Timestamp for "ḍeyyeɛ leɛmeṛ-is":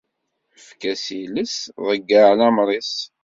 1.85-2.93